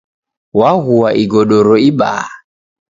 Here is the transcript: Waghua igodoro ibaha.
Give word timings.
Waghua 0.59 1.09
igodoro 1.23 1.73
ibaha. 1.89 2.31